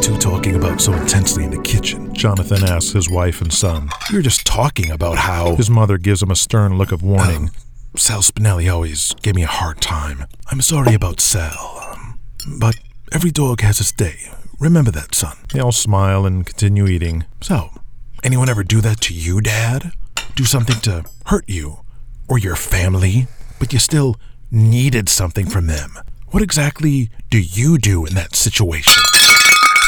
[0.00, 2.14] Two talking about so intensely in the kitchen?
[2.14, 3.90] Jonathan asks his wife and son.
[4.10, 5.56] You were just talking about how.
[5.56, 7.44] His mother gives him a stern look of warning.
[7.44, 7.50] Um,
[7.96, 10.24] Sal Spinelli always gave me a hard time.
[10.50, 11.82] I'm sorry about Sal.
[11.92, 12.18] Um,
[12.58, 12.76] but
[13.12, 14.30] every dog has its day.
[14.58, 15.36] Remember that, son.
[15.52, 17.24] They all smile and continue eating.
[17.40, 17.70] So,
[18.22, 19.92] anyone ever do that to you, Dad?
[20.34, 21.80] Do something to hurt you
[22.28, 23.26] or your family,
[23.58, 24.16] but you still
[24.50, 25.98] needed something from them?
[26.28, 29.02] What exactly do you do in that situation?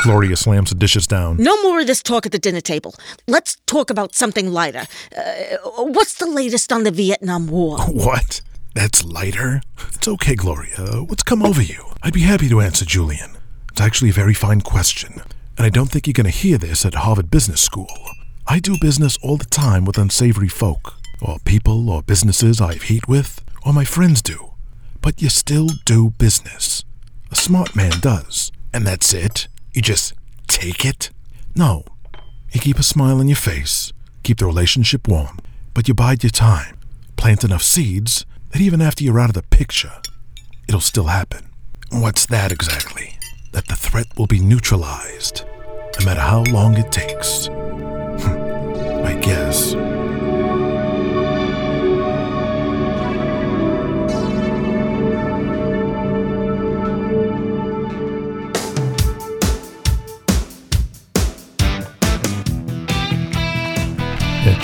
[0.02, 1.36] Gloria slams the dishes down.
[1.38, 2.94] No more of this talk at the dinner table.
[3.28, 4.86] Let's talk about something lighter.
[5.16, 7.78] Uh, what's the latest on the Vietnam War?
[7.92, 8.40] What?
[8.74, 9.62] That's lighter?
[9.94, 11.04] It's okay, Gloria.
[11.06, 11.84] What's come over you?
[12.02, 13.36] I'd be happy to answer, Julian.
[13.70, 15.20] It's actually a very fine question,
[15.56, 17.88] and I don't think you're going to hear this at Harvard Business School.
[18.46, 22.82] I do business all the time with unsavory folk, or people or businesses I have
[22.84, 24.52] heat with, or my friends do.
[25.00, 26.82] But you still do business.
[27.30, 28.50] A smart man does.
[28.74, 29.48] And that's it?
[29.74, 30.12] You just
[30.48, 31.10] take it?
[31.56, 31.84] No.
[32.52, 35.38] You keep a smile on your face, keep the relationship warm,
[35.72, 36.76] but you bide your time.
[37.16, 40.02] Plant enough seeds that even after you're out of the picture,
[40.68, 41.48] it'll still happen.
[41.90, 43.18] What's that exactly?
[43.52, 45.44] That the threat will be neutralized,
[45.98, 47.48] no matter how long it takes.
[47.48, 49.74] I guess.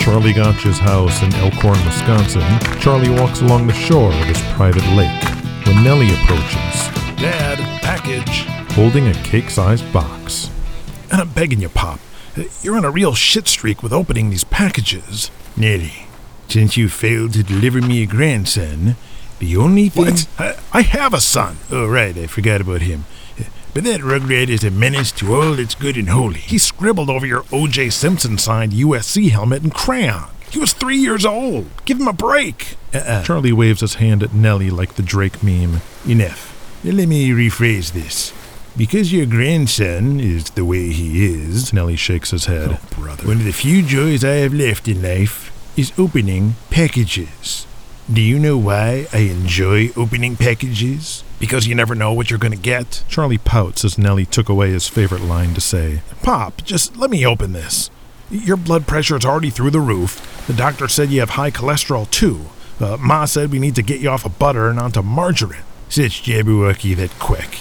[0.09, 2.41] Charlie Gotch's house in Elkhorn, Wisconsin,
[2.79, 5.23] Charlie walks along the shore of his private lake
[5.67, 8.39] when Nellie approaches, Dad, package.
[8.73, 10.49] holding a cake sized box.
[11.11, 11.99] And I'm begging you, Pop.
[12.63, 15.29] You're on a real shit streak with opening these packages.
[15.55, 16.07] Nellie,
[16.47, 18.95] since you failed to deliver me a grandson,
[19.37, 20.05] the only thing.
[20.05, 20.27] What?
[20.39, 21.57] I, I have a son.
[21.69, 23.05] Oh, right, I forgot about him.
[23.73, 26.39] But that rugrat is a menace to all that's good and holy.
[26.39, 27.91] He scribbled over your O.J.
[27.91, 30.29] Simpson signed USC helmet in crayon.
[30.49, 31.69] He was three years old.
[31.85, 32.75] Give him a break.
[32.93, 33.23] Uh-uh.
[33.23, 35.81] Charlie waves his hand at Nellie like the Drake meme.
[36.07, 36.81] Enough.
[36.83, 38.33] Now let me rephrase this.
[38.75, 42.79] Because your grandson is the way he is, Nellie shakes his head.
[42.81, 43.27] Oh, brother.
[43.27, 47.67] one of the few joys I have left in life is opening packages.
[48.11, 51.23] Do you know why I enjoy opening packages?
[51.39, 53.03] Because you never know what you're going to get.
[53.07, 56.01] Charlie pouts as Nellie took away his favorite line to say.
[56.21, 57.89] Pop, just let me open this.
[58.29, 60.45] Your blood pressure is already through the roof.
[60.47, 62.41] The doctor said you have high cholesterol, too.
[62.79, 65.63] Uh, Ma said we need to get you off of butter and onto margarine.
[65.89, 67.59] Such Jabberwocky that quick.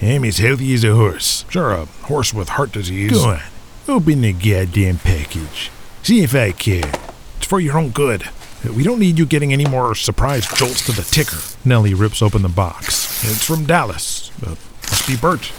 [0.00, 1.44] I'm as healthy as a horse.
[1.48, 3.12] Sure, a horse with heart disease.
[3.12, 3.40] Go on.
[3.88, 5.70] Open the goddamn package.
[6.02, 6.90] See if I care.
[7.36, 8.28] It's for your own good.
[8.72, 11.38] We don't need you getting any more surprise jolts to the ticker.
[11.64, 13.24] Nellie rips open the box.
[13.24, 14.30] It's from Dallas.
[14.44, 14.50] Uh,
[14.90, 15.52] must be Bert.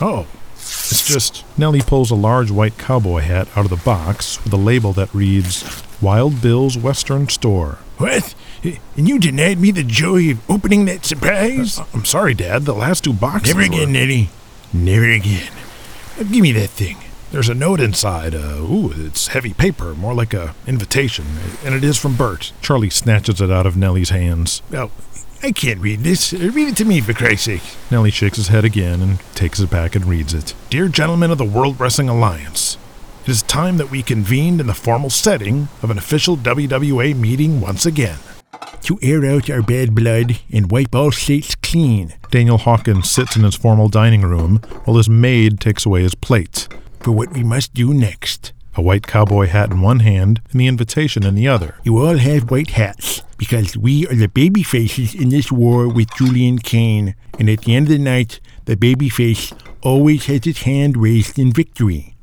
[0.00, 1.44] Oh, it's just.
[1.58, 5.12] Nellie pulls a large white cowboy hat out of the box with a label that
[5.14, 7.78] reads Wild Bill's Western Store.
[7.98, 8.34] What?
[8.96, 11.78] And you denied me the joy of opening that surprise?
[11.78, 12.64] Uh, I'm sorry, Dad.
[12.64, 13.54] The last two boxes.
[13.54, 14.30] Never were- again, Nettie.
[14.72, 15.52] Never again.
[16.18, 16.96] Give me that thing.
[17.34, 18.32] There's a note inside.
[18.32, 21.24] Uh, ooh, it's heavy paper, more like a invitation,
[21.64, 22.52] and it is from Bert.
[22.62, 24.62] Charlie snatches it out of Nellie's hands.
[24.72, 24.92] Oh,
[25.42, 26.32] I can't read this.
[26.32, 27.62] Read it to me, for Christ's sake.
[27.90, 30.54] Nellie shakes his head again and takes it back and reads it.
[30.70, 32.78] Dear gentlemen of the World Wrestling Alliance,
[33.24, 37.60] it is time that we convened in the formal setting of an official WWA meeting
[37.60, 38.20] once again.
[38.82, 42.14] To air out our bad blood and wipe all slates clean.
[42.30, 46.68] Daniel Hawkins sits in his formal dining room while his maid takes away his plate.
[47.04, 48.54] For what we must do next.
[48.76, 51.74] A white cowboy hat in one hand and the invitation in the other.
[51.84, 56.08] You all have white hats because we are the baby faces in this war with
[56.16, 57.14] Julian Kane.
[57.38, 59.52] And at the end of the night, the baby face
[59.82, 62.16] always has its hand raised in victory.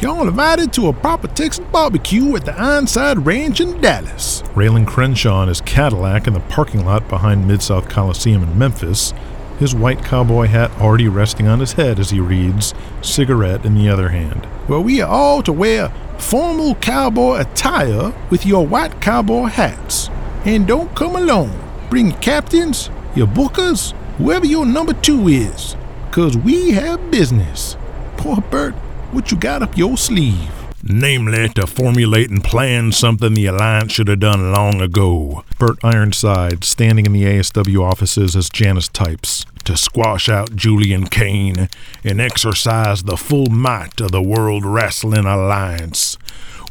[0.00, 4.42] Y'all invited to a proper Texas barbecue at the Ironside Ranch in Dallas.
[4.54, 9.12] Raylan Crenshaw in his Cadillac in the parking lot behind Mid South Coliseum in Memphis,
[9.60, 13.90] his white cowboy hat already resting on his head as he reads, cigarette in the
[13.90, 14.48] other hand.
[14.66, 20.08] Well, we are all to wear formal cowboy attire with your white cowboy hats.
[20.46, 21.52] And don't come alone.
[21.90, 25.76] Bring your captains, your bookers, whoever your number two is.
[26.10, 27.76] Cause we have business.
[28.16, 28.74] Poor Bert,
[29.12, 30.50] what you got up your sleeve?
[30.82, 35.44] Namely, to formulate and plan something the Alliance should have done long ago.
[35.58, 39.44] Bert Ironside standing in the ASW offices as Janice types.
[39.64, 41.68] To squash out Julian Kane
[42.02, 46.16] and exercise the full might of the World Wrestling Alliance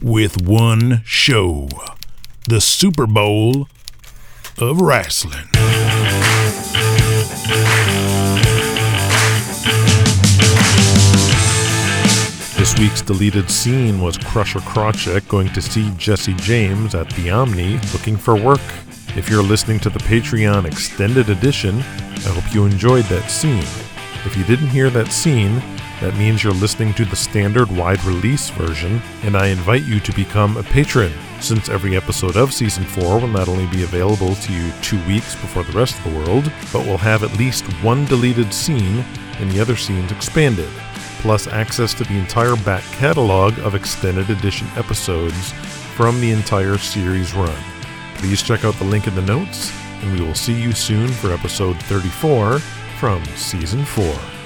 [0.01, 1.69] with one show
[2.47, 3.67] the Super Bowl
[4.57, 5.45] of Wrestling.
[12.57, 17.79] This week's deleted scene was Crusher Crotchek going to see Jesse James at the Omni
[17.93, 18.59] looking for work.
[19.15, 23.63] If you're listening to the Patreon extended edition, I hope you enjoyed that scene.
[24.23, 25.61] If you didn't hear that scene,
[25.99, 30.13] that means you're listening to the standard wide release version, and I invite you to
[30.13, 34.53] become a patron, since every episode of Season 4 will not only be available to
[34.53, 38.05] you two weeks before the rest of the world, but will have at least one
[38.05, 39.03] deleted scene
[39.39, 40.69] and the other scenes expanded,
[41.19, 45.51] plus access to the entire back catalog of extended edition episodes
[45.95, 47.78] from the entire series run.
[48.19, 51.31] Please check out the link in the notes, and we will see you soon for
[51.31, 52.59] episode 34
[52.99, 54.38] from Season 4.